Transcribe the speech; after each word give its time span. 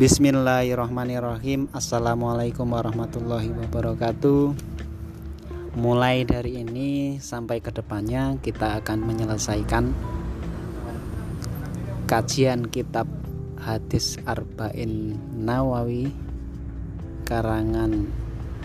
Bismillahirrahmanirrahim. 0.00 1.68
Assalamualaikum 1.76 2.64
warahmatullahi 2.64 3.52
wabarakatuh. 3.52 4.56
Mulai 5.76 6.24
dari 6.24 6.64
ini 6.64 7.20
sampai 7.20 7.60
ke 7.60 7.68
depannya 7.68 8.40
kita 8.40 8.80
akan 8.80 8.96
menyelesaikan 9.04 9.92
Kajian 12.08 12.72
kitab 12.72 13.04
hadis 13.60 14.16
Arba'in 14.24 15.20
Nawawi 15.36 16.08
Karangan 17.28 18.08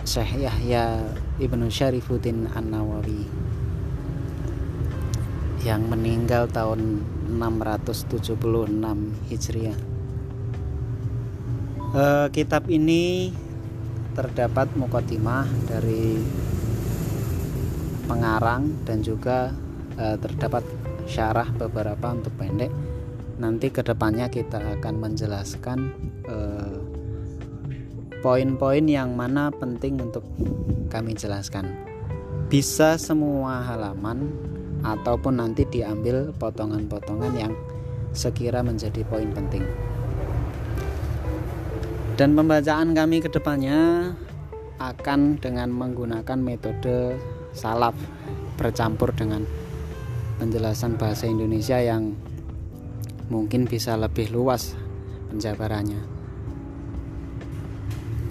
Syekh 0.08 0.40
Yahya 0.40 1.04
Ibnu 1.36 1.68
Syarifuddin 1.68 2.48
An-Nawawi 2.56 3.28
Yang 5.68 5.82
meninggal 5.84 6.48
tahun 6.48 7.04
676 7.28 8.24
Hijriah 9.28 9.85
Uh, 11.96 12.28
kitab 12.28 12.68
ini 12.68 13.32
terdapat 14.12 14.68
mukotimah 14.76 15.48
dari 15.64 16.20
pengarang 18.04 18.84
dan 18.84 19.00
juga 19.00 19.48
uh, 19.96 20.20
terdapat 20.20 20.60
syarah 21.08 21.48
beberapa 21.56 22.12
untuk 22.12 22.36
pendek. 22.36 22.68
Nanti 23.40 23.72
ke 23.72 23.80
depannya 23.80 24.28
kita 24.28 24.76
akan 24.76 24.94
menjelaskan 25.08 25.78
uh, 26.28 26.76
poin-poin 28.20 28.84
yang 28.84 29.16
mana 29.16 29.48
penting 29.48 29.96
untuk 29.96 30.28
kami 30.92 31.16
jelaskan. 31.16 31.80
Bisa 32.52 33.00
semua 33.00 33.64
halaman 33.64 34.36
ataupun 34.84 35.40
nanti 35.40 35.64
diambil 35.64 36.36
potongan-potongan 36.36 37.32
yang 37.40 37.56
sekira 38.12 38.60
menjadi 38.60 39.00
poin 39.08 39.32
penting 39.32 39.64
dan 42.16 42.32
pembacaan 42.32 42.96
kami 42.96 43.20
ke 43.20 43.28
depannya 43.28 44.08
akan 44.80 45.36
dengan 45.36 45.68
menggunakan 45.68 46.40
metode 46.40 47.20
salaf 47.52 47.92
bercampur 48.56 49.12
dengan 49.12 49.44
penjelasan 50.40 50.96
bahasa 50.96 51.28
Indonesia 51.28 51.76
yang 51.76 52.16
mungkin 53.28 53.68
bisa 53.68 54.00
lebih 54.00 54.32
luas 54.32 54.72
penjabarannya. 55.28 56.00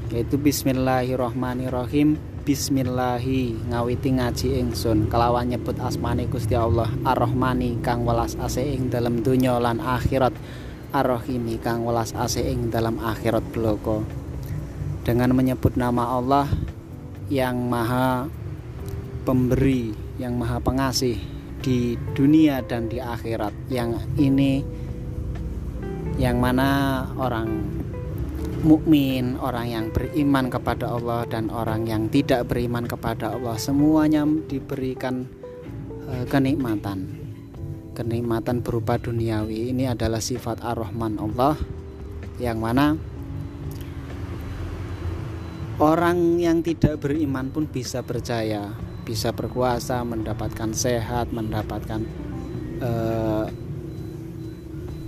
Yaitu 0.09 0.42
Bismillahirrohmanirrohim 0.42 2.17
Bismillahi 2.45 3.70
ngawiti 3.73 4.22
ngaji 4.22 4.47
ingsun. 4.66 5.09
Kelawan 5.09 5.49
nyebut 5.49 5.77
asmani 5.81 6.30
Gusti 6.30 6.53
Allah 6.53 6.89
Ar-Rahmani 7.05 7.81
kang 7.86 8.05
welas 8.05 8.38
ase 8.38 8.66
ing 8.66 8.94
dalam 8.94 9.25
dunya 9.25 9.58
lan 9.58 9.81
akhirat 9.81 10.33
Ar-Rahimi 10.96 11.60
kang 11.60 11.84
welas 11.84 12.16
ase 12.16 12.40
ing 12.48 12.72
dalam 12.72 13.04
akhirat 13.04 13.44
bloko 13.52 14.08
dengan 15.04 15.36
menyebut 15.36 15.76
nama 15.76 16.16
Allah 16.16 16.48
yang 17.28 17.68
maha 17.68 18.32
pemberi 19.28 19.92
yang 20.16 20.40
maha 20.40 20.64
pengasih 20.64 21.20
di 21.60 22.00
dunia 22.16 22.64
dan 22.64 22.88
di 22.88 23.04
akhirat. 23.04 23.52
Yang 23.68 24.08
ini 24.16 24.64
yang 26.16 26.40
mana 26.40 27.04
orang 27.20 27.52
mukmin, 28.64 29.36
orang 29.44 29.68
yang 29.68 29.86
beriman 29.92 30.48
kepada 30.48 30.96
Allah 30.96 31.28
dan 31.28 31.52
orang 31.52 31.84
yang 31.84 32.08
tidak 32.08 32.48
beriman 32.48 32.88
kepada 32.88 33.36
Allah 33.36 33.60
semuanya 33.60 34.23
diberikan 34.23 35.28
uh, 36.08 36.23
kenikmatan 36.32 37.25
kenikmatan 37.96 38.60
berupa 38.60 39.00
duniawi 39.00 39.72
ini 39.72 39.88
adalah 39.88 40.20
sifat 40.20 40.60
ar-Rahman 40.60 41.16
Allah 41.16 41.56
yang 42.36 42.60
mana 42.60 43.00
orang 45.80 46.36
yang 46.44 46.60
tidak 46.60 47.00
beriman 47.00 47.48
pun 47.55 47.72
bisa 47.72 48.04
percaya 48.04 48.76
bisa 49.08 49.32
berkuasa 49.32 50.04
mendapatkan 50.04 50.76
sehat 50.76 51.32
mendapatkan 51.32 52.04
uh, 52.84 53.48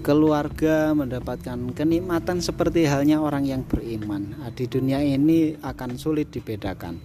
keluarga 0.07 0.95
mendapatkan 0.95 1.75
kenikmatan 1.75 2.39
seperti 2.39 2.87
halnya 2.87 3.19
orang 3.19 3.43
yang 3.43 3.67
beriman. 3.67 4.39
Nah, 4.39 4.55
di 4.55 4.63
dunia 4.63 5.03
ini 5.03 5.59
akan 5.59 5.99
sulit 5.99 6.31
dibedakan 6.31 6.95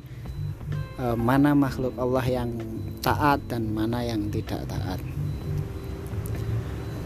uh, 1.03 1.19
mana 1.19 1.50
makhluk 1.50 1.98
Allah 1.98 2.22
yang 2.22 2.54
taat 3.03 3.42
dan 3.50 3.75
mana 3.75 4.06
yang 4.06 4.31
tidak 4.31 4.62
taat 4.71 5.03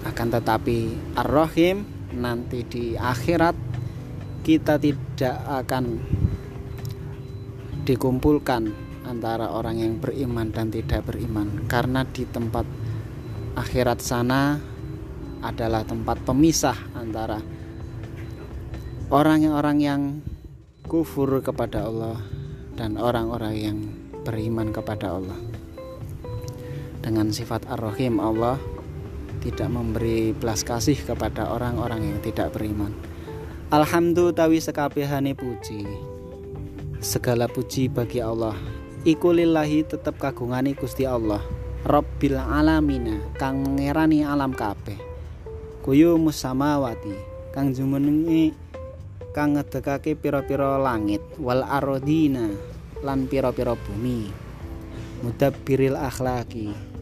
akan 0.07 0.29
tetapi 0.39 0.79
Ar-Rahim 1.19 1.83
nanti 2.15 2.63
di 2.63 2.85
akhirat 2.95 3.57
kita 4.47 4.79
tidak 4.79 5.37
akan 5.67 5.99
dikumpulkan 7.83 8.71
antara 9.07 9.51
orang 9.51 9.79
yang 9.83 9.95
beriman 9.99 10.51
dan 10.51 10.71
tidak 10.71 11.07
beriman. 11.07 11.67
Karena 11.67 12.03
di 12.07 12.27
tempat 12.27 12.67
akhirat 13.59 13.99
sana 14.03 14.59
adalah 15.43 15.83
tempat 15.87 16.23
pemisah 16.27 16.79
antara 16.95 17.39
orang-orang 19.11 19.79
yang 19.79 20.03
kufur 20.87 21.43
kepada 21.43 21.87
Allah 21.87 22.19
dan 22.75 22.99
orang-orang 22.99 23.55
yang 23.55 23.79
beriman 24.27 24.71
kepada 24.75 25.19
Allah. 25.19 25.39
Dengan 27.03 27.31
sifat 27.31 27.71
Ar-Rahim 27.71 28.19
Allah 28.19 28.59
tidak 29.47 29.71
memberi 29.71 30.35
belas 30.35 30.67
kasih 30.67 30.99
kepada 30.99 31.47
orang-orang 31.55 32.03
yang 32.03 32.19
tidak 32.19 32.51
beriman. 32.51 32.91
Alhamdulillah 33.71 34.35
tawi 34.35 34.59
sekabehane 34.59 35.39
puji. 35.39 35.87
Segala 36.99 37.47
puji 37.47 37.87
bagi 37.87 38.19
Allah. 38.19 38.59
Iku 39.07 39.31
lillahi 39.31 39.87
tetep 39.87 40.19
kagungane 40.19 40.75
Gusti 40.75 41.07
Allah. 41.07 41.39
Rabbil 41.87 42.35
alamina 42.35 43.23
kang 43.39 43.63
mengerani 43.63 44.27
alam 44.27 44.51
kabeh. 44.51 44.99
Kuyu 45.87 46.19
musamawati 46.19 47.15
kang 47.55 47.71
jumenengi 47.71 48.51
kang 49.31 49.55
ngedekake 49.55 50.19
pira-pira 50.19 50.75
langit 50.83 51.23
wal 51.39 51.63
arodina 51.63 52.51
lan 53.07 53.31
pira-pira 53.31 53.79
bumi. 53.79 54.27
Mudabbiril 55.23 55.95
akhlaki 55.95 56.96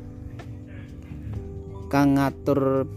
kang 1.95 2.19
ngatur 2.19 2.91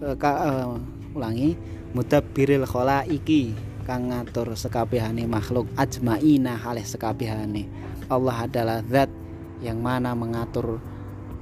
uh, 0.00 0.16
ka, 0.16 0.32
uh, 0.40 0.80
ulangi 1.12 1.52
mudabbiril 1.92 2.64
iki 3.12 3.52
kang 3.84 4.08
ngatur 4.08 4.56
sekabehane 4.56 5.28
makhluk 5.28 5.68
ajmaina 5.76 6.56
halih 6.56 6.86
sekabehane 6.88 7.68
Allah 8.08 8.48
adalah 8.48 8.80
zat 8.88 9.12
yang 9.60 9.84
mana 9.84 10.16
mengatur 10.16 10.80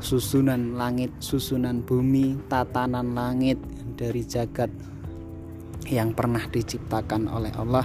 susunan 0.01 0.81
langit, 0.81 1.13
susunan 1.21 1.85
bumi, 1.85 2.41
tatanan 2.49 3.13
langit 3.13 3.61
dari 3.95 4.25
jagat 4.25 4.73
yang 5.89 6.17
pernah 6.17 6.45
diciptakan 6.49 7.29
oleh 7.29 7.53
Allah. 7.55 7.85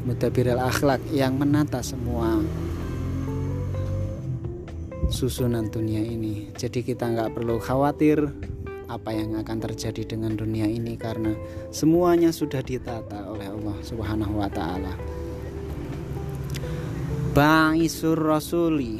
Mudabiril 0.00 0.56
akhlak 0.56 1.04
yang 1.12 1.36
menata 1.36 1.84
semua 1.84 2.40
susunan 5.10 5.68
dunia 5.68 6.00
ini. 6.00 6.54
Jadi 6.54 6.86
kita 6.86 7.10
nggak 7.10 7.34
perlu 7.34 7.58
khawatir 7.58 8.30
apa 8.90 9.10
yang 9.14 9.38
akan 9.38 9.58
terjadi 9.62 10.02
dengan 10.16 10.34
dunia 10.34 10.66
ini 10.66 10.98
karena 10.98 11.34
semuanya 11.70 12.34
sudah 12.34 12.58
ditata 12.62 13.26
oleh 13.30 13.46
Allah 13.46 13.76
Subhanahu 13.82 14.38
wa 14.38 14.50
taala. 14.50 14.94
Ba'isur 17.30 18.18
rasuli 18.18 18.98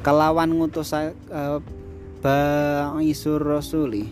kelawan 0.00 0.56
ngutus 0.56 0.96
uh, 0.96 1.60
ba'isur 2.24 3.44
rasuli 3.44 4.08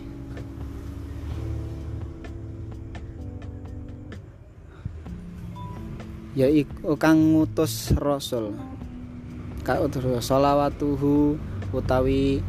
ya 6.37 6.45
kang 7.01 7.33
ngutus 7.33 7.97
rasul 7.97 8.53
solawatuhu 10.23 11.35
utawi 11.75 12.39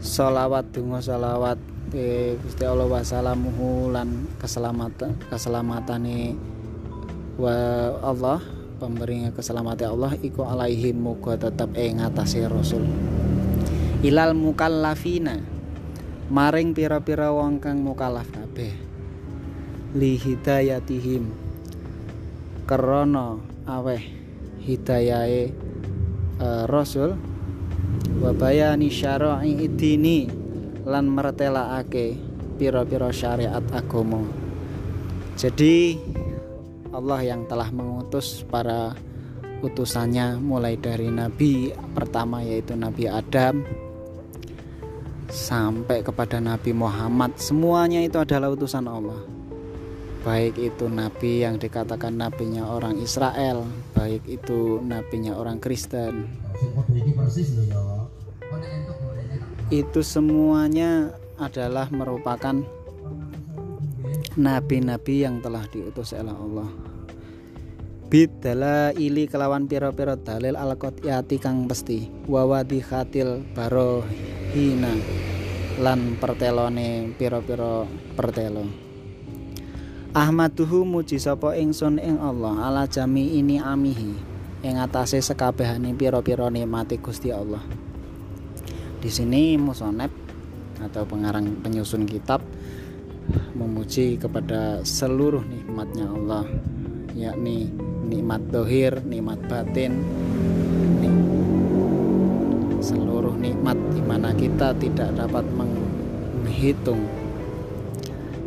solawat 0.00 0.64
dungo 0.72 0.96
solawat 1.04 1.60
e 1.92 2.34
Gusti 2.40 2.64
Allah 2.64 2.88
wasalamuhu 2.88 3.92
lan 3.92 4.24
keselamatan 4.40 5.20
keselamatane 5.28 6.32
wa 7.36 7.56
Allah 8.00 8.40
pemberinya 8.80 9.32
keselamatan 9.32 9.92
Allah 9.92 10.12
iku 10.20 10.44
alaihi 10.44 10.92
muga 10.92 11.36
tetap 11.36 11.72
ing 11.76 12.00
rasul. 12.48 12.84
Ilal 14.04 14.36
mukallafina 14.36 15.40
maring 16.28 16.76
pira-pira 16.76 17.32
wong 17.32 17.60
kang 17.60 17.80
mukallaf 17.80 18.28
kabeh. 18.28 18.72
Li 19.96 20.20
hidayatihim 20.20 21.24
krana 22.68 23.40
aweh 23.64 24.02
hidayahe 24.60 25.65
uh, 26.40 26.64
Rasul 26.68 27.16
wa 28.20 28.32
bayani 28.32 28.88
syara'i 28.88 29.66
idini 29.66 30.28
lan 30.86 31.10
mertelakake 31.10 32.16
piro-piro 32.56 33.12
syariat 33.12 33.62
agomo 33.74 34.24
jadi 35.36 36.00
Allah 36.96 37.20
yang 37.20 37.44
telah 37.44 37.68
mengutus 37.68 38.40
para 38.48 38.96
utusannya 39.60 40.40
mulai 40.40 40.80
dari 40.80 41.12
nabi 41.12 41.72
pertama 41.92 42.40
yaitu 42.40 42.72
Nabi 42.72 43.04
Adam 43.08 43.64
sampai 45.26 46.06
kepada 46.06 46.38
Nabi 46.38 46.70
Muhammad. 46.70 47.34
Semuanya 47.36 47.98
itu 48.00 48.16
adalah 48.16 48.54
utusan 48.54 48.86
Allah 48.86 49.35
baik 50.26 50.58
itu 50.58 50.90
nabi 50.90 51.46
yang 51.46 51.54
dikatakan 51.54 52.18
nabinya 52.18 52.66
orang 52.66 52.98
Israel 52.98 53.62
baik 53.94 54.26
itu 54.26 54.82
nabinya 54.82 55.38
orang 55.38 55.62
Kristen. 55.62 56.26
Itu 59.70 60.02
semuanya 60.02 61.14
adalah 61.38 61.86
merupakan 61.94 62.58
nabi-nabi 64.34 65.22
yang 65.22 65.38
telah 65.38 65.62
diutus 65.70 66.10
oleh 66.10 66.34
Allah. 66.34 66.70
Bidala 68.10 68.94
ili 68.98 69.30
kelawan 69.30 69.70
piro-piro 69.70 70.18
dalil 70.18 70.58
al 70.58 70.74
yati 71.06 71.38
kang 71.38 71.70
pesti. 71.70 72.10
Wawadi 72.26 72.82
khatil 72.82 73.46
hina 74.54 74.94
lan 75.78 76.18
pertelone 76.18 77.14
piro-piro 77.14 77.86
pertelo 78.18 78.85
Ahmaduhu 80.16 80.88
muji 80.88 81.20
sapa 81.20 81.60
ingsun 81.60 82.00
ing 82.00 82.16
Allah 82.16 82.56
ala 82.64 82.82
jami 82.88 83.36
ini 83.36 83.60
amihi 83.60 84.16
ing 84.64 84.80
atase 84.80 85.20
sekabehane 85.20 85.92
piro-piro 85.92 86.48
nikmati 86.48 86.96
Gusti 86.96 87.28
Allah. 87.28 87.60
Di 88.96 89.12
sini 89.12 89.60
musonep 89.60 90.08
atau 90.80 91.04
pengarang 91.04 91.60
penyusun 91.60 92.08
kitab 92.08 92.40
memuji 93.60 94.16
kepada 94.16 94.80
seluruh 94.88 95.44
nikmatnya 95.44 96.08
Allah 96.08 96.48
yakni 97.12 97.68
nikmat 98.08 98.40
dohir, 98.48 98.96
nikmat 99.04 99.36
batin 99.52 100.00
seluruh 102.80 103.36
nikmat 103.36 103.76
di 103.92 104.00
mana 104.00 104.32
kita 104.32 104.72
tidak 104.80 105.12
dapat 105.12 105.44
menghitung 105.52 107.04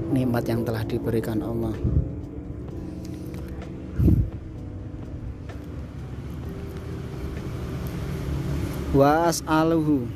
nikmat 0.09 0.43
yang 0.49 0.65
telah 0.65 0.81
diberikan 0.85 1.41
Allah. 1.45 1.73
Wa 8.89 9.29
as'aluhu 9.29 10.09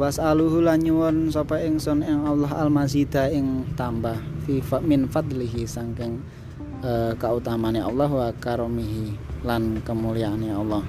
was'aluhu 0.00 0.64
lan 0.64 0.80
nyuwun 0.80 1.28
sapa 1.28 1.60
ingsun 1.60 2.00
ing 2.00 2.24
Allah 2.24 2.48
al-mazida 2.64 3.28
ing 3.28 3.64
tambah 3.76 4.16
fi 4.48 4.64
min 4.84 5.04
fadlihi 5.04 5.68
sangking 5.68 6.20
uh, 6.80 7.12
kautamane 7.20 7.80
Allah 7.80 8.08
wa 8.08 8.28
karomihi 8.32 9.16
lan 9.44 9.84
kemuliaannya 9.84 10.52
Allah. 10.52 10.84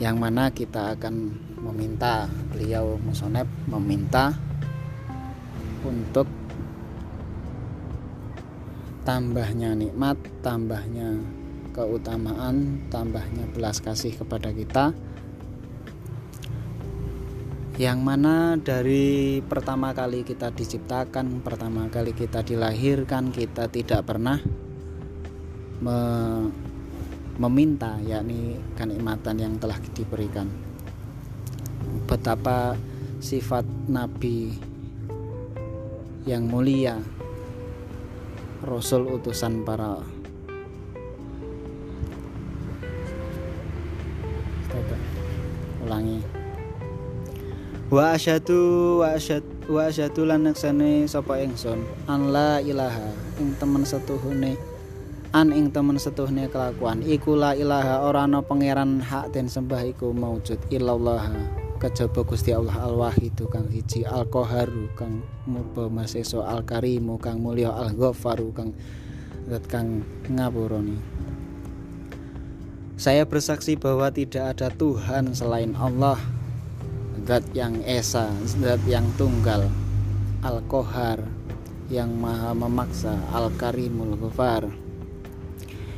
Yang 0.00 0.16
mana 0.16 0.48
kita 0.50 0.96
akan 0.96 1.36
meminta 1.62 2.26
beliau 2.50 2.96
musonep 3.04 3.46
meminta 3.70 4.34
untuk 5.84 6.26
tambahnya 9.02 9.74
nikmat 9.74 10.18
tambahnya 10.40 11.18
keutamaan 11.72 12.86
tambahnya 12.92 13.48
belas 13.50 13.82
kasih 13.82 14.14
kepada 14.14 14.54
kita 14.54 14.94
yang 17.80 18.04
mana 18.04 18.60
dari 18.60 19.40
pertama 19.40 19.96
kali 19.96 20.28
kita 20.28 20.52
diciptakan, 20.52 21.40
pertama 21.40 21.88
kali 21.88 22.12
kita 22.12 22.44
dilahirkan, 22.44 23.32
kita 23.32 23.72
tidak 23.72 24.04
pernah 24.04 24.36
me 25.80 25.98
meminta, 27.40 27.96
yakni 28.04 28.60
kenikmatan 28.76 29.40
yang 29.40 29.54
telah 29.56 29.80
diberikan. 29.96 30.52
Betapa 32.04 32.76
sifat 33.24 33.64
Nabi 33.88 34.52
yang 36.28 36.44
mulia, 36.44 37.00
Rasul 38.62 39.10
utusan 39.10 39.66
para 39.66 39.98
ulangi. 45.82 46.22
Wa 47.90 48.14
asyhadu 48.14 49.02
wa 49.02 49.18
asyhadu 49.18 49.50
wa 49.66 49.90
asyhadu 49.90 50.22
lan 50.24 50.46
naksane 50.46 51.10
sapa 51.10 51.42
ingsun? 51.42 51.82
An 52.06 52.30
la 52.30 52.62
ilaha 52.62 53.10
ing 53.42 53.58
temen 53.58 53.82
setuhune 53.82 54.54
an 55.32 55.50
ing 55.50 55.74
temen 55.74 55.98
setuhne 55.98 56.46
kelakuan. 56.46 57.02
Iku 57.02 57.34
la 57.34 57.58
ilaha 57.58 58.06
ora 58.06 58.30
ana 58.30 58.44
pangeran 58.46 59.02
hak 59.02 59.34
den 59.34 59.50
sembah 59.50 59.82
iku 59.90 60.14
maujud 60.14 60.60
illallah 60.70 61.34
kejaba 61.82 62.22
Gusti 62.22 62.54
Allah 62.54 62.78
al 62.78 62.94
wahidu 62.94 63.50
kang 63.50 63.66
siji 63.66 64.06
al 64.06 64.22
qaharu 64.30 64.86
kang 64.94 65.26
muba 65.50 65.90
maseso 65.90 66.46
al 66.46 66.62
karimu 66.62 67.18
kang 67.18 67.42
mulya 67.42 67.74
al 67.74 67.90
ghafaru 67.98 68.54
kang 68.54 68.70
zat 69.50 69.66
kang 69.66 70.06
ngapurani 70.30 71.02
saya 72.94 73.26
bersaksi 73.26 73.74
bahwa 73.74 74.14
tidak 74.14 74.54
ada 74.54 74.70
Tuhan 74.70 75.34
selain 75.34 75.74
Allah 75.74 76.22
zat 77.26 77.42
yang 77.50 77.82
esa 77.82 78.30
zat 78.46 78.78
yang 78.86 79.10
tunggal 79.18 79.66
al 80.46 80.62
kohar 80.70 81.18
yang 81.90 82.14
maha 82.14 82.54
memaksa 82.54 83.18
al 83.34 83.50
karimul 83.58 84.14
ghafar 84.14 84.70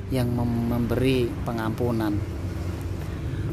yang 0.09 0.33
memberi 0.33 1.29
pengampunan 1.45 2.17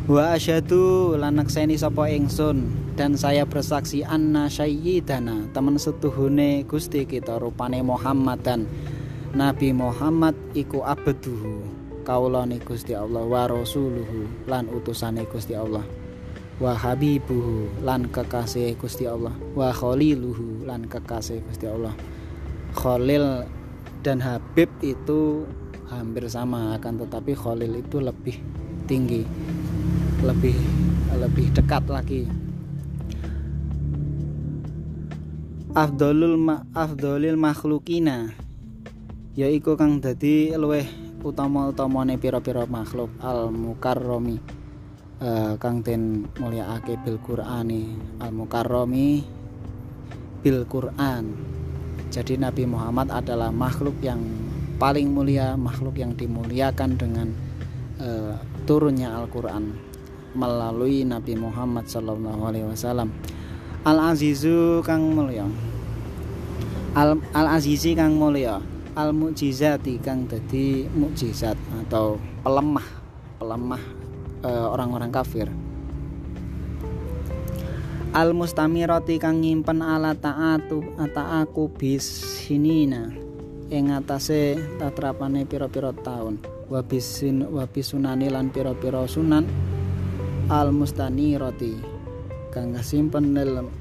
wa 0.10 0.34
asyhadu 0.34 1.14
seni 1.46 1.78
sapa 1.78 2.10
ingsun 2.10 2.66
dan 2.98 3.14
saya 3.14 3.46
bersaksi 3.46 4.02
anna 4.02 4.50
sayyidana 4.50 5.54
teman 5.54 5.78
setuhune 5.78 6.66
Gusti 6.66 7.06
kita 7.06 7.38
rupane 7.38 7.86
Muhammad 7.86 8.42
dan 8.42 8.66
Nabi 9.38 9.70
Muhammad 9.72 10.34
iku 10.58 10.82
abduhu 10.82 11.82
kaulane 12.02 12.58
Gusti 12.66 12.98
Allah 12.98 13.22
wa 13.22 13.46
rasuluhu 13.46 14.26
lan 14.50 14.68
utusane 14.74 15.24
Gusti 15.30 15.54
Allah. 15.54 15.86
Wa 16.62 16.78
habibuhu 16.78 17.82
lan 17.82 18.06
kekasih 18.10 18.78
Gusti 18.78 19.10
Allah. 19.10 19.34
Wa 19.58 19.74
khaliluhu 19.74 20.66
lan 20.66 20.86
kekasih 20.86 21.42
Gusti 21.50 21.66
Allah. 21.66 21.94
Khalil 22.78 23.46
dan 24.06 24.22
Habib 24.22 24.70
itu 24.82 25.46
hampir 25.90 26.26
sama 26.30 26.78
akan 26.78 27.06
tetapi 27.06 27.34
Khalil 27.34 27.82
itu 27.82 27.98
lebih 28.00 28.40
tinggi 28.88 29.28
lebih 30.22 30.54
lebih 31.18 31.50
dekat 31.54 31.84
lagi. 31.90 32.24
Afdolul 35.72 36.38
ma 36.38 36.62
afdolil 36.78 37.40
makhlukina 37.40 38.30
yaiku 39.34 39.74
kang 39.80 40.04
dadi 40.04 40.52
luweh 40.54 40.86
utama-utamane 41.26 42.22
pira-pira 42.22 42.70
makhluk. 42.70 43.10
Al 43.24 43.50
mukarrami 43.50 44.38
uh, 45.24 45.58
kang 45.58 45.82
den 45.82 46.30
mulyaake 46.38 47.02
bil 47.02 47.18
Qur'ani. 47.18 47.98
Al 48.22 48.30
mukarrami 48.30 49.26
bil 50.46 50.70
Qur'an. 50.70 51.34
Jadi 52.12 52.36
Nabi 52.36 52.68
Muhammad 52.68 53.10
adalah 53.10 53.50
makhluk 53.50 53.96
yang 54.04 54.20
paling 54.76 55.16
mulia 55.16 55.56
makhluk 55.56 55.96
yang 55.96 56.12
dimuliakan 56.14 57.00
dengan 57.00 57.32
uh, 58.02 58.36
turunnya 58.68 59.16
Al-Quran 59.16 59.91
melalui 60.34 61.04
Nabi 61.08 61.36
Muhammad 61.38 61.88
Sallallahu 61.88 62.42
Alaihi 62.48 62.68
Wasallam. 62.68 63.10
Al 63.82 64.14
Azizu 64.14 64.86
kang 64.86 65.02
mulia 65.18 65.50
Al, 66.94 67.18
Al 67.34 67.58
Azizi 67.58 67.98
kang 67.98 68.14
mulia 68.14 68.62
Al 68.94 69.10
Mukjizati 69.10 69.98
kang 69.98 70.30
dadi 70.30 70.86
mukjizat 70.86 71.58
atau 71.82 72.22
pelemah 72.46 72.86
pelemah 73.42 74.02
Eh, 74.42 74.50
orang-orang 74.74 75.14
uh, 75.14 75.16
kafir. 75.22 75.48
Al 78.10 78.34
mustamirati 78.34 79.22
kang 79.22 79.38
nyimpen 79.38 79.86
ala 79.86 80.18
taatu 80.18 80.82
ataaku 80.98 81.70
bisinina 81.78 83.14
ing 83.70 83.94
atase 83.94 84.58
tatrapane 84.82 85.46
pira-pira 85.46 85.94
taun. 85.94 86.42
Wabisin 86.74 87.54
wabisunani 87.54 88.34
lan 88.34 88.50
pira-pira 88.50 89.06
sunan 89.06 89.46
al 90.52 90.76
mustanirati 90.76 91.80
kang 92.52 92.76
simpen 92.84 93.32
dalam 93.32 93.72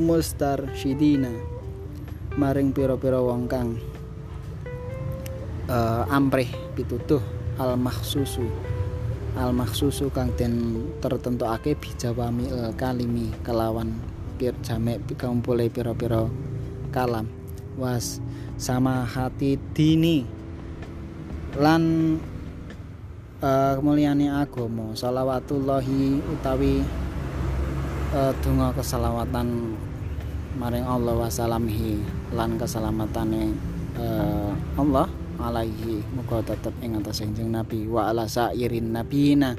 mustar 0.00 0.72
shidina 0.72 1.28
maring 2.40 2.72
pira-pira 2.72 3.20
wong 3.20 3.44
kang 3.44 3.76
uh, 5.68 6.08
pitutuh 6.72 7.20
al 7.60 7.76
mahsusu 7.76 8.48
al 9.36 9.52
maksusu 9.52 10.08
kang 10.08 10.32
den 10.40 10.80
tertentu 11.04 11.44
ake 11.44 11.76
bijawami 11.76 12.48
kalimi 12.80 13.28
kelawan 13.44 14.00
pir 14.40 14.56
jamek 14.64 15.04
kumpule 15.20 15.68
pira-pira 15.68 16.24
kalam. 16.88 17.28
Was 17.76 18.18
sama 18.56 19.04
hati 19.04 19.60
dini 19.76 20.24
lan 21.60 22.16
uh, 23.40 23.76
mulyane 23.80 24.28
agama 24.28 24.92
shalawatullahi 24.92 26.20
utawi 26.20 26.84
uh, 28.12 28.32
donga 28.44 28.72
keselawatan 28.76 29.76
maring 30.56 30.84
Allah 30.84 31.16
wasalamihi 31.16 32.00
lan 32.36 32.60
keselamatane 32.60 33.56
uh, 33.96 34.52
Allah 34.76 35.08
alaihi. 35.40 36.04
Muga 36.12 36.44
tetep 36.44 36.76
ing 36.84 37.00
atas 37.00 37.24
Nabi 37.24 37.88
wa 37.88 38.12
ala 38.12 38.28
sairin 38.28 38.92
nabiyina 38.92 39.56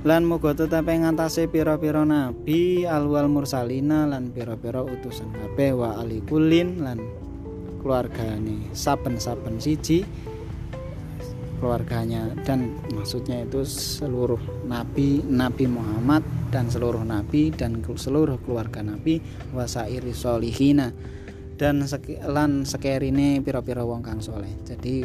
lan 0.00 0.24
muga 0.24 0.56
tetep 0.56 0.88
ing 0.88 1.04
atase 1.04 1.44
pira-pira 1.44 2.08
nabi 2.08 2.88
alwal 2.88 3.28
mursalina 3.28 4.08
lan 4.08 4.32
pira-pira 4.32 4.80
utusan 4.80 5.28
kabeh 5.28 5.76
wa 5.76 6.00
alikulin 6.00 6.80
lan 6.80 7.04
keluargane 7.84 8.72
saben-saben 8.72 9.60
siji 9.60 10.08
keluarganya 11.60 12.32
dan 12.42 12.80
maksudnya 12.96 13.44
itu 13.44 13.62
seluruh 13.68 14.40
nabi 14.64 15.20
Nabi 15.22 15.68
Muhammad 15.68 16.24
dan 16.48 16.72
seluruh 16.72 17.04
nabi 17.04 17.52
dan 17.52 17.84
seluruh 17.84 18.40
keluarga 18.42 18.80
nabi 18.80 19.20
wasairi 19.52 20.10
solihina. 20.10 20.90
Dan 21.60 21.84
lan 22.24 22.64
sekerine 22.64 23.44
pira-pira 23.44 23.84
wong 23.84 24.00
kang 24.00 24.24
soleh. 24.24 24.48
Jadi 24.64 25.04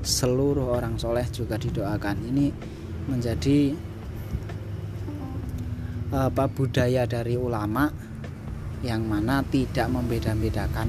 seluruh 0.00 0.72
orang 0.72 0.96
soleh 0.96 1.28
juga 1.28 1.60
didoakan. 1.60 2.16
Ini 2.32 2.46
menjadi 3.12 3.76
apa 6.16 6.48
budaya 6.48 7.04
dari 7.04 7.36
ulama 7.36 7.92
yang 8.80 9.04
mana 9.04 9.44
tidak 9.44 9.92
membeda-bedakan 9.92 10.88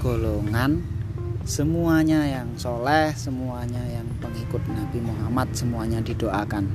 golongan 0.00 0.91
semuanya 1.42 2.22
yang 2.22 2.54
soleh 2.54 3.10
semuanya 3.18 3.82
yang 3.90 4.06
pengikut 4.22 4.62
Nabi 4.70 5.02
Muhammad 5.02 5.50
semuanya 5.54 5.98
didoakan. 5.98 6.70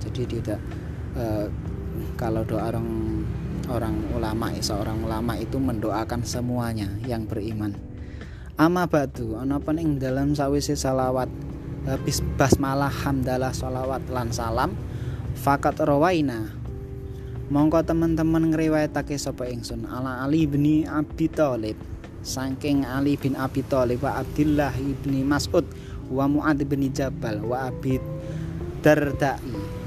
Jadi 0.00 0.22
tidak 0.24 0.60
e, 1.12 1.52
kalau 2.16 2.40
doa 2.48 2.72
orang 2.72 2.88
orang 3.68 3.96
ulama 4.16 4.54
seorang 4.56 5.04
ulama 5.04 5.36
itu 5.36 5.60
mendoakan 5.60 6.24
semuanya 6.24 6.88
yang 7.04 7.28
beriman. 7.28 7.76
Ama 8.56 8.88
batu 8.88 9.36
ana 9.36 9.60
ing 9.76 10.00
dalam 10.00 10.32
sawise 10.32 10.72
salawat? 10.72 11.28
Habis 11.86 12.18
basmalah 12.34 12.90
hamdalah 12.90 13.52
salawat 13.52 14.08
lan 14.08 14.32
salam 14.32 14.72
fakat 15.36 15.76
rawaina. 15.76 16.56
Mongko 17.46 17.86
teman-teman 17.86 18.50
ngriwayatake 18.50 19.14
sapa 19.14 19.46
ingsun? 19.46 19.86
Ala 19.86 20.26
Ali 20.26 20.50
bin 20.50 20.82
Abi 20.82 21.30
Thalib 21.30 21.78
saking 22.26 22.82
Ali 22.82 23.14
bin 23.14 23.38
Abi 23.38 23.62
Thalib 23.62 24.02
wa 24.02 24.18
Abdullah 24.18 24.74
bin 24.74 25.22
Mas'ud 25.22 25.62
wa 26.10 26.26
Mu'ad 26.26 26.58
bin 26.66 26.90
Jabal 26.90 27.38
wa 27.46 27.70
Abi 27.70 28.02
Dardai 28.82 29.38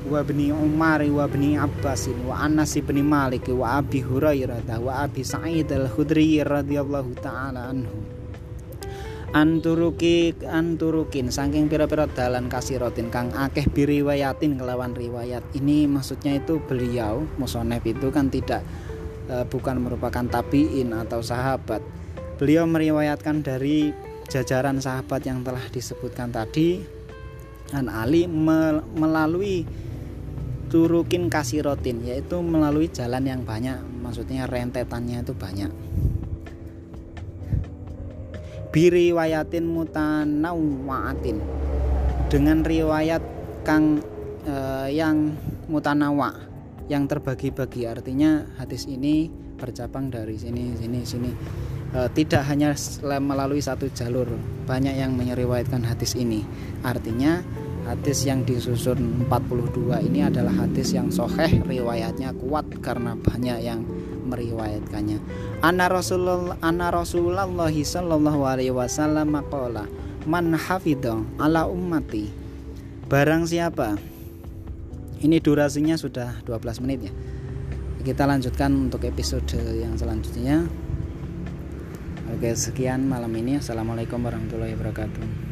wa 0.08 0.24
bin 0.24 0.56
Umar 0.56 1.04
wa 1.06 1.28
bin 1.28 1.60
Abbas 1.60 2.08
wa 2.24 2.40
Anas 2.40 2.80
bin 2.80 3.04
Malik 3.04 3.52
wa 3.52 3.84
Abi 3.84 4.00
Hurairah 4.00 4.64
wa 4.80 5.04
Abi 5.04 5.28
Sa'id 5.28 5.68
al-Khudri 5.70 6.40
radhiyallahu 6.42 7.12
taala 7.20 7.76
anhu. 7.76 8.00
Anturuki 9.30 10.34
anturukin 10.42 11.30
saking 11.30 11.70
pira-pira 11.70 12.10
dalan 12.10 12.50
kasirotin 12.50 13.14
kang 13.14 13.30
akeh 13.30 13.70
biriwayatin 13.70 14.58
kelawan 14.58 14.98
riwayat. 14.98 15.46
Ini 15.54 15.86
maksudnya 15.86 16.42
itu 16.42 16.58
beliau 16.66 17.30
musonef 17.38 17.86
itu 17.86 18.10
kan 18.10 18.34
tidak 18.34 18.66
e, 19.30 19.46
bukan 19.46 19.86
merupakan 19.86 20.26
tabiin 20.26 20.98
atau 20.98 21.22
sahabat 21.22 21.99
Beliau 22.40 22.64
meriwayatkan 22.64 23.44
dari 23.44 23.92
jajaran 24.32 24.80
sahabat 24.80 25.28
yang 25.28 25.44
telah 25.44 25.60
disebutkan 25.76 26.32
tadi 26.32 26.80
dan 27.68 27.92
Ali 27.92 28.32
melalui 28.96 29.68
turukin 30.72 31.28
kasirotin 31.28 32.00
yaitu 32.08 32.40
melalui 32.40 32.88
jalan 32.88 33.28
yang 33.28 33.44
banyak 33.44 33.76
maksudnya 34.00 34.48
rentetannya 34.48 35.20
itu 35.20 35.36
banyak. 35.36 35.68
Biriwayatin 38.72 39.66
mutanawaatin 39.68 41.38
dengan 42.32 42.64
riwayat 42.64 43.22
kang 43.68 44.00
eh, 44.48 44.96
yang 44.96 45.36
mutanawa 45.68 46.40
yang 46.88 47.04
terbagi-bagi. 47.04 47.84
Artinya 47.84 48.48
hadis 48.56 48.88
ini 48.88 49.49
bercabang 49.60 50.08
dari 50.08 50.40
sini 50.40 50.74
sini 50.80 51.00
sini. 51.04 51.32
E, 51.92 52.08
tidak 52.16 52.48
hanya 52.48 52.72
melalui 53.20 53.60
satu 53.60 53.92
jalur 53.92 54.26
banyak 54.64 54.96
yang 54.96 55.14
menyeriwayatkan 55.20 55.84
hadis 55.84 56.16
ini. 56.16 56.48
Artinya 56.82 57.44
hadis 57.84 58.24
yang 58.24 58.48
disusun 58.48 59.28
42 59.28 60.08
ini 60.08 60.24
adalah 60.24 60.66
hadis 60.66 60.96
yang 60.96 61.12
soheh 61.12 61.60
riwayatnya 61.68 62.32
kuat 62.40 62.66
karena 62.80 63.20
banyak 63.20 63.60
yang 63.60 63.84
meriwayatkannya. 64.26 65.20
Anna 65.60 65.92
rasulullah 65.92 66.56
anna 66.64 66.88
rasulullah 66.94 67.50
sallallahu 67.68 68.42
alaihi 68.48 68.72
wasallam 68.72 69.36
maqala 69.36 69.90
man 70.24 70.56
hafidha 70.56 71.20
ala 71.36 71.68
ummati. 71.68 72.32
Barang 73.10 73.44
siapa? 73.44 73.98
Ini 75.20 75.44
durasinya 75.44 76.00
sudah 76.00 76.40
12 76.48 76.80
menit 76.86 77.12
ya 77.12 77.14
kita 78.00 78.24
lanjutkan 78.24 78.90
untuk 78.90 79.04
episode 79.04 79.60
yang 79.76 79.96
selanjutnya. 80.00 80.68
Oke 82.32 82.56
sekian 82.56 83.10
malam 83.10 83.34
ini. 83.36 83.60
Assalamualaikum 83.60 84.22
warahmatullahi 84.22 84.78
wabarakatuh 84.78 85.49